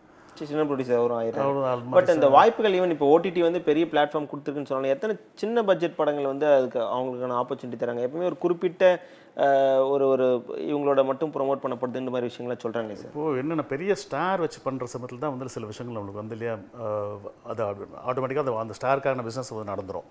[0.48, 4.70] சின்ன ப்ரொடியூசர் அவரும் ஆயிரம் அது பட் இந்த வாய்ப்புகள் ஈவன் இப்போ ஓடிடி வந்து பெரிய பிளாட்ஃபார்ம் கொடுத்துருக்குன்னு
[4.70, 8.02] சொன்னாலும் எத்தனை சின்ன பட்ஜெட் படங்கள் வந்து அதுக்கு அவங்களுக்கான ஆப்பர்ச்சுனிட்டி தராங்க?
[8.06, 8.84] எப்பவுமே ஒரு குறிப்பிட்ட
[9.92, 10.26] ஒரு ஒரு
[10.70, 13.10] இவங்களோட மட்டும் ப்ரோமோட் பண்ணப்படுதுன்ற மாதிரி விஷயங்களை சொல்கிறாங்களே சார்.
[13.12, 16.54] இப்போது என்னென்ன பெரிய ஸ்டார் வச்சு பண்ணுற சமயத்தில் தான் வந்து சில விஷயங்கள் நம்மளுக்கு வந்து இல்லையா
[17.52, 17.62] அது
[18.08, 20.08] ஆட்டோமேட்டிக்காக அந்த அந்த ஸ்டாருக்கான பிஸ்னஸ் வந்து நடந்துரும்.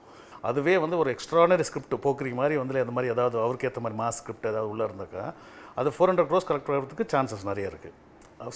[0.49, 4.19] அதுவே வந்து ஒரு எக்ஸ்ட்ரானரி ஸ்கிரிப்ட் போக்குறீங்க மாதிரி வந்து அந்த மாதிரி ஏதாவது அவருக்கு ஏற்ற மாதிரி மாஸ்
[4.21, 5.25] ஸ்கிரிப்ட் ஏதாவது உள்ளே இருந்தாக்கா
[5.77, 7.96] அது ஃபோர் ஹண்ட்ரட் க்ரோஸ் கலெக்ட் ஆகிறதுக்கு சான்சஸ் நிறைய இருக்குது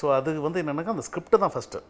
[0.01, 1.81] ஸோ அது வந்து என்னென்னாக்கா அந்த ஸ்கிரிப்ட் தான் ஃபஸ்ட்டு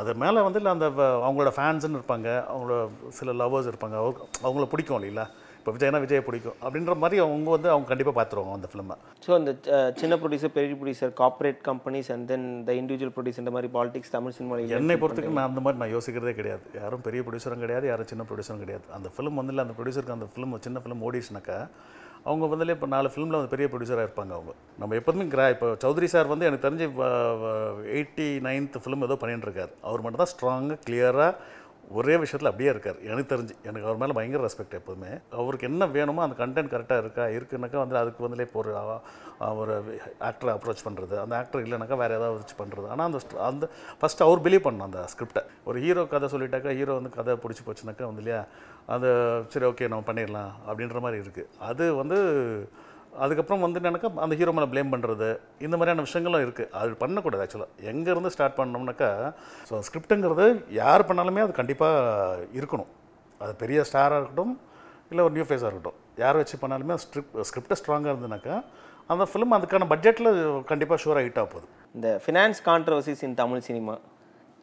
[0.00, 0.86] அது மேலே வந்து இல்லை அந்த
[1.26, 2.76] அவங்களோட ஃபேன்ஸ்னு இருப்பாங்க அவங்களோட
[3.18, 5.26] சில லவ்வர்ஸ் இருப்பாங்க அவங்க அவங்கள பிடிக்கும் இல்லைங்களா?
[5.58, 6.56] இப்போ விஜய்னா விஜயை பிடிக்கும்.
[6.64, 9.50] அப்படின்ற மாதிரி அவங்க வந்து அவங்க கண்டிப்பாக பார்த்துருவாங்க அந்த ஃபிலிமை ஸோ அந்த
[10.00, 14.36] சின்ன ப்ரொடியூசர் பெரிய producer corporate companies and then the individual producer இந்த மாதிரி பாலிடிக்ஸ் தமிழ்
[14.38, 16.64] சினிமாவில் என்னை பொறுத்துக்கு நான் அந்த மாதிரி நான் யோசிக்கிறதே கிடையாது.
[16.82, 18.84] யாரும் பெரிய ப்ரொடியூசரும் கிடையாது யாரும் சின்ன ப்ரொடியூசரும் கிடையாது.
[18.98, 21.58] அந்த ஃபிலிம் வந்து இல்லை அந்த ப்ரொடியூசருக்கு அந்த ஃபிலிம் சின்ன ஃபிலிம் ஓடிச்சுனாக்கா
[22.28, 24.52] அவங்க வந்து இப்போ நாலு ஃபிலிமில் வந்து பெரிய ப்ரொடியூசராக இருப்பாங்க அவங்க.
[24.80, 26.86] நம்ம எப்போதுமே கிரா இப்போ சௌத்ரி சார் வந்து எனக்கு தெரிஞ்சு
[27.96, 31.32] எயிட்டி நைன்த் ஃபிலிம் ஏதோ பண்ணிட்டுருக்காரு அவர் மட்டும் தான் ஸ்ட்ராங்காக கிளியராக
[31.98, 32.98] ஒரே விஷயத்தில் அப்படியே இருக்கார்.
[33.10, 35.10] எனக்கு தெரிஞ்சு எனக்கு அவர் மேலே பயங்கர ரெஸ்பெக்ட் எப்போதுமே.
[35.40, 38.72] அவருக்கு என்ன வேணுமோ அந்த கண்டென்ட் கரெக்டாக இருக்கா இருக்குனாக்கா வந்து அதுக்கு வந்து இப்போ ஒரு
[39.62, 39.74] ஒரு
[40.28, 43.68] ஆக்டரை அப்ரோச் பண்ணுறது அந்த ஆக்டர் இல்லைனாக்கா வேறு ஏதாவது வச்சு பண்ணுறது ஆனால் அந்த அந்த
[44.00, 48.06] ஃபஸ்ட்டு அவர் பிலீவ் பண்ணணும் அந்த ஸ்கிரிப்டை ஒரு ஹீரோ கதை சொல்லிட்டாக்கா ஹீரோ வந்து கதை பிடிச்சி போச்சுனாக்கா
[48.10, 48.40] வந்து இல்லையா
[48.86, 49.10] அது
[49.54, 52.18] சரி ஓகே நம்ம பண்ணிடலாம் அப்படின்ற மாதிரி இருக்குது அது வந்து
[53.22, 55.28] அதுக்கப்புறம் வந்து என்னன்னாக்கா அந்த ஹீரோ மேலே ப்ளேம் பண்ணுறது
[55.64, 59.10] இந்த மாதிரியான விஷயங்களும் இருக்குது அது பண்ணக்கூடாது ஆக்சுவலாக எங்கேருந்து ஸ்டார்ட் பண்ணோம்னாக்கா
[59.68, 60.46] ஸோ ஸ்கிரிப்ட்டுங்கிறது
[60.80, 62.90] யார் பண்ணாலுமே அது கண்டிப்பாக இருக்கணும்.
[63.42, 64.54] அது பெரிய ஸ்டாராக இருக்கட்டும்
[65.10, 65.98] இல்லை ஒரு நியூ ஃபேஸாக இருக்கட்டும்.
[66.22, 68.56] யார் வச்சு பண்ணாலுமே ஸ்கிரிப்ட் ஸ்கிரிப்டை ஸ்ட்ராங்காக இருந்ததுனாக்கா
[69.12, 70.30] அந்த ஃபிலிம் அதுக்கான பட்ஜெட்டில்
[70.70, 71.66] கண்டிப்பாக ஷூராக ஹிட் ஆக போகுது.
[71.96, 73.94] இந்த finance controversies in Tamil cinema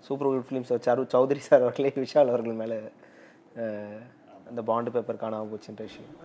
[0.07, 2.77] Super Good Films சரு சௌத்ரி சார் அவர்களே விஷால் அவர்கள் மேலே
[4.49, 6.15] அந்த பாண்டு பேப்பர் காணாம போச்சுன்ற விஷயம்.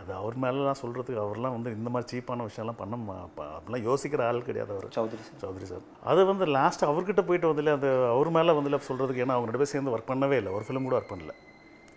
[0.00, 4.72] அது அவர் மேலெலாம் சொல்கிறதுக்கு அவர்லாம் வந்து இந்த மாதிரி சீப்பான விஷயம்லாம் பண்ண அப்படிலாம் யோசிக்கிற ஆள் கிடையாது
[4.72, 4.86] அவர்.
[4.86, 5.40] சௌத்ரி சார்.
[5.42, 5.78] சௌத்ரி சார்.
[6.04, 9.74] அது வந்து லாஸ்ட் அவர்கிட்ட போயிட்டு வந்து அந்த அவர் மேலே வந்து சொல்கிறதுக்கு ஏன்னா அவங்க ரெண்டு பேரும்
[9.74, 10.52] சேர்ந்து ஒர்க் பண்ணவே இல்லை.
[10.52, 11.32] ஒரு ஃபிலிம் கூட ஒர்க் பண்ணல.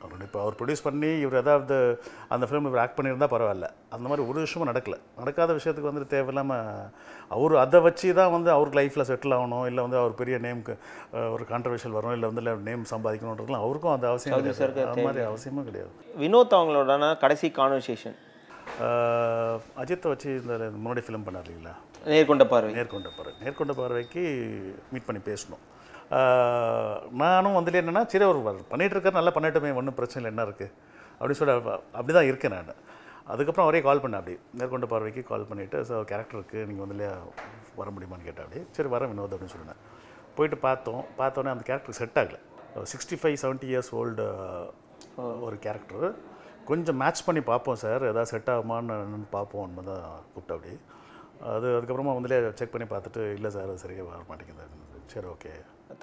[0.05, 1.75] அவர் இப்போ அவர் ப்ரொடியூஸ் பண்ணி இவர் ஏதாவது
[2.35, 3.67] அந்த ஃபிலிம் இவர் ஆக்ட் பண்ணியிருந்தால் பரவாயில்ல.
[3.95, 4.97] அந்த மாதிரி ஒரு விஷயமும் நடக்கல.
[5.19, 6.89] நடக்காத விஷயத்துக்கு வந்து தேவையில்லாமல்
[7.35, 9.65] அவர் அதை வச்சு தான் வந்து அவருக்கு லைஃப்பில் செட்டில் ஆகணும்.
[9.71, 10.75] இல்லை வந்து அவர் பெரிய நேம்க்கு
[11.35, 14.87] ஒரு கான்ட்ரவர்ஷியல் வரும் இல்லை வந்து நேம் சம்பாதிக்கணுன்றதுலாம் அவருக்கும் அந்த அவசியம் கிடையாது.
[14.91, 15.91] அது மாதிரி அவசியமும் கிடையாது.
[16.23, 18.17] வினோத் அவங்களோட கடைசி கான்வர்சேஷன்
[19.81, 21.73] அஜித்தை வச்சு இந்த முன்னாடி ஃபிலிம் பண்ணார் இல்லைங்களா?
[22.13, 22.71] நேர்கொண்ட பார்வை.
[22.77, 23.33] நேர்கொண்ட பார்வை.
[23.43, 24.23] நேர்கொண்ட பார்வைக்கு
[24.91, 25.63] மீட் பண்ணி பேசணும்.
[27.19, 30.73] நானும் வந்துட்டு என்னென்னா சரி அவர் வ- பண்ணிட்டு நல்லா பண்ணிட்டுமே ஒன்றும் பிரச்சனை இல்லை என்ன இருக்குது
[31.19, 31.55] அப்படின்னு சொல்லி
[31.93, 32.71] அப்படி தான் இருக்கேன் நான்.
[33.27, 37.07] அதுக்கப்புறம் அவரே கால் பண்ணேன் அப்படி மேற்கொண்டு பார்வைக்கு கால் பண்ணிவிட்டு ஸோ கேரக்டர் இருக்குது நீங்கள் வந்து
[37.75, 39.81] வர முடியுமான்னு கேட்டேன் அப்படி சரி வரேன் வினோத் அப்படின்னு சொன்னேன்
[40.37, 42.39] போயிட்டு பார்த்தோம் பார்த்தோன்னே அந்த கேரக்டர் செட் ஆகலை.
[42.91, 44.25] Sixty five seventy years old
[45.41, 46.05] ஒரு கேரக்டர்
[46.65, 48.95] கொஞ்சம் மேட்ச் பண்ணி பார்ப்போம் சார் எதாவது செட் ஆகுமான்னு
[49.31, 50.73] பார்ப்போம் தான் கூப்பிட்டு அப்படி
[51.53, 54.65] அது அதுக்கப்புறமா வந்துலே செக் பண்ணி பார்த்துட்டு இல்லை சார் அது சரியாக வர மாட்டேங்குது.
[55.13, 55.51] சரி ஓகே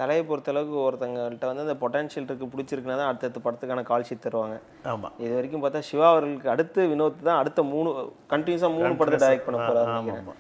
[0.01, 4.57] தலையை பொறுத்தளவுக்கு ஒருத்தங்கள்ட்ட வந்து அந்த பொட்டன்ஷியல் இருக்குது பிடிச்சிருக்குன்னா தான் அடுத்தடுத்த படத்துக்கான கால் ஷீட் தருவாங்க.
[4.93, 7.91] ஆமாம் இது வரைக்கும் பார்த்தா சிவா அவர்களுக்கு அடுத்து வினோத் தான் அடுத்த மூணு
[8.33, 10.39] கண்டினியூஸாக மூணு படத்தை டைரக்ட் பண்ண போகிறாரு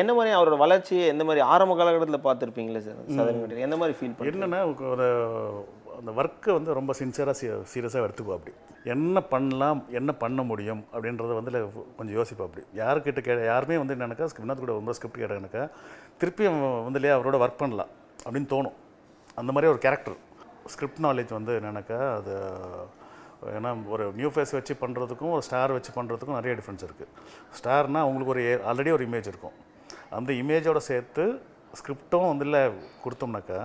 [0.00, 2.98] என்ன மாதிரி அவரோட வளர்ச்சி எந்த மாதிரி ஆரம்ப காலகட்டத்தில் பார்த்துருப்பீங்களே சார்?
[3.18, 4.60] சதன் எந்த மாதிரி ஃபீல் பண்ணி என்னென்னா
[4.94, 5.06] ஒரு
[5.98, 8.52] அந்த ஒர்க்கை வந்து ரொம்ப சின்சியராக சீ சீரியஸாக எடுத்துக்குவோம் அப்படி.
[8.94, 11.52] என்ன பண்ணலாம் என்ன பண்ண முடியும் அப்படின்றத வந்து
[11.98, 12.64] கொஞ்சம் யோசிப்போம் அப்படி.
[12.80, 15.64] யாருக்கிட்ட கே யாருமே வந்து என்னென்னாக்கா வினோத் கூட ரொம்ப ஸ்கிரிப்ட் கேட்டாங்கனாக்கா
[16.22, 17.92] திருப்பியும் வந்து இல்லையா அவரோட ஒர்க் பண்ணலாம்
[18.24, 18.76] அப்படின்னு தோணும்.
[19.40, 20.18] அந்த மாதிரி ஒரு கேரக்டர்
[20.74, 22.34] ஸ்கிரிப்ட் நாலேஜ் வந்து என்னென்னாக்கா அது
[23.56, 27.10] ஏன்னா ஒரு நியூ ஃபேஸ் வச்சு பண்ணுறதுக்கும் ஒரு ஸ்டார் வச்சு பண்ணுறதுக்கும் நிறைய டிஃப்ரென்ஸ் இருக்குது
[27.58, 29.56] ஸ்டார்னால் அவங்களுக்கு ஒரு ஆல்ரெடி ஒரு இமேஜ் இருக்கும்.
[30.18, 31.24] அந்த இமேஜோடு சேர்த்து
[31.78, 32.62] ஸ்கிரிப்டும் வந்து இல்லை
[33.04, 33.60] கொடுத்தோம்னாக்கா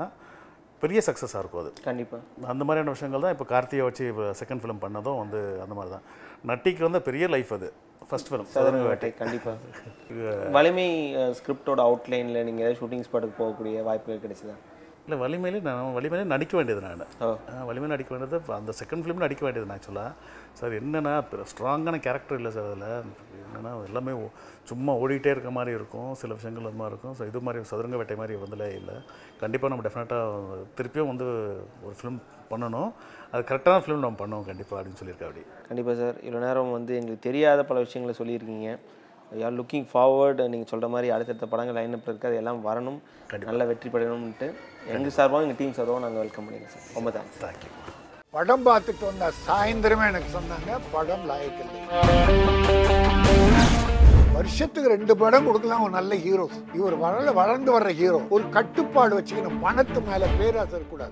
[0.84, 1.72] பெரிய சக்ஸஸாக இருக்கும் அது.
[1.88, 5.92] கண்டிப்பாக அந்த மாதிரியான விஷயங்கள் தான் இப்போ கார்த்தியை வச்சு இப்போ செகண்ட் ஃபிலிம் பண்ணதும் வந்து அந்த மாதிரி
[5.96, 6.06] தான்.
[6.52, 7.70] நட்டிக்கு வந்து பெரிய லைஃப் அது.
[8.10, 9.58] ஃபர்ஸ்ட் ஃபிலிம் சதுரங்க வேட்டை கண்டிப்பாக
[10.58, 10.86] வலிமை
[11.40, 14.56] ஸ்கிரிப்டோட அவுட்லைனில் நீங்கள் ஏதாவது ஷூட்டிங் ஸ்பாட்டுக்கு போகக்கூடிய வாய்ப்புகள் கிடைச்சதா?
[15.06, 17.04] இல்லை வலிமையிலே நான் வலிமையிலே நடிக்க வேண்டியது நான்.
[17.70, 20.12] வலிமையில் நடிக்க வேண்டியது அந்த செகண்ட் ஃபிலிம் நடிக்க வேண்டியது ஆக்சுவலாக
[20.60, 21.14] சார் என்னென்னா
[21.52, 23.14] ஸ்ட்ராங்கான கேரக்டர் இல்லை சார் அதில்.
[23.50, 24.12] என்னென்னா எல்லாமே
[24.72, 26.10] சும்மா ஓடிட்டே இருக்க மாதிரி இருக்கும்.
[26.22, 27.16] சில விஷயங்கள் அது மாதிரி இருக்கும்.
[27.20, 28.96] ஸோ இது மாதிரி சதுரங்க வேட்டை மாதிரி வந்துலே இல்லை.
[29.44, 31.28] கண்டிப்பாக நம்ம டெஃபினட்டாக திருப்பியும் வந்து
[31.88, 32.20] ஒரு ஃபிலிம்
[32.52, 32.92] பண்ணணும்.
[33.34, 35.44] அது கரெக்டான ஃபிலிம் நம்ம பண்ணுவோம் கண்டிப்பாக அப்படின்னு சொல்லியிருக்கேன் அப்படி.
[35.70, 36.16] கண்டிப்பாக சார்.
[36.28, 38.70] இவ்வளோ நேரம் வந்து எங்களுக்கு தெரியாத பல விஷயங்களை சொல்லியிருக்கீங்க.
[39.42, 43.00] யார் லுக்கிங் ஃபார்வர்டு நீங்கள் சொல்கிற மாதிரி அடுத்தடுத்த படங்கள் லைனப் இருக்குது அது எல்லாம் வரணும்.
[43.50, 44.48] நல்ல வெற்றி பெறணும்ன்ட்டு
[44.96, 46.90] எங்கள் சார்பாகவும் எங்கள் டீம் சார்பாகவும் நாங்கள் வெல்கம் பண்ணிடுறோம் சார்.
[46.98, 47.72] ரொம்ப தேங்க்ஸ் தேங்க்யூ
[48.36, 52.79] படம் பார்த்துட்டு வந்த சாயந்தரமே எனக்கு சொன்னாங்க படம் லாயக்கில்லை.
[54.40, 56.46] வருஷத்துக்கு ரெண்டு படம் கொடுக்கலாம் ஒரு நல்ல ஹீரோ
[56.78, 59.58] இவர் வளர வளர்ந்து வர்ற ஹீரோ ஒரு கட்டுப்பாடு வச்சுக்கணும்.
[59.66, 61.08] பணத்து மேல பேராசை கூடாது